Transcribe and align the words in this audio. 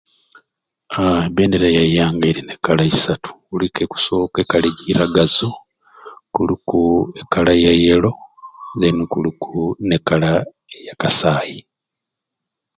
Haaa 0.95 1.25
ebendera 1.29 1.67
y'eyanga 1.75 2.25
erina 2.31 2.51
e 2.55 2.61
color 2.65 2.87
isatu 2.93 3.29
kuliku 3.47 3.79
okusooka 3.85 4.37
e 4.41 4.47
color 4.51 4.69
egyiragazu 4.71 5.49
kuluku 6.33 6.81
e 7.21 7.23
color 7.31 7.57
ya 7.65 7.73
yellow 7.83 8.17
kuluku 9.11 9.51
ne 9.87 9.97
color 10.07 10.43
ya 10.85 10.93
kasai 11.01 11.57